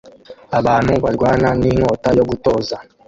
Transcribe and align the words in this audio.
abantu 0.59 0.93
barwana 1.03 1.47
ninkota 1.59 2.09
yo 2.17 2.23
gutoza 2.29 2.77